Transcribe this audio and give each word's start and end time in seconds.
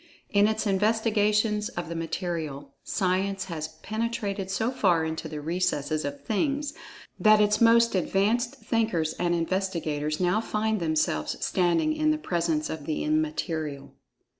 In 0.31 0.47
its 0.47 0.65
investigations 0.65 1.69
of 1.69 1.87
the 1.87 1.93
Material, 1.95 2.73
Science 2.83 3.45
has 3.45 3.67
penetrated 3.83 4.49
so 4.49 4.71
far 4.71 5.05
into 5.05 5.27
the 5.29 5.39
recesses 5.41 6.03
of 6.03 6.23
Things 6.25 6.73
that 7.19 7.39
its 7.39 7.61
most 7.61 7.93
advanced 7.93 8.55
thinkers 8.55 9.13
and 9.19 9.35
investigators 9.35 10.19
now 10.19 10.41
find 10.41 10.79
themselves 10.79 11.37
standing 11.45 11.95
in 11.95 12.09
the 12.09 12.17
presence 12.17 12.67
of 12.67 12.87
the 12.87 13.03
Immaterial. 13.03 13.93